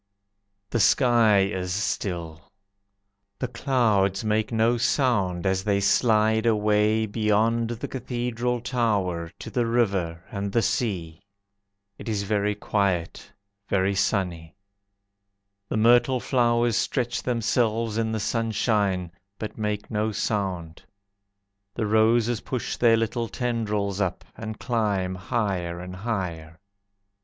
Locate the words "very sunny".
13.69-14.55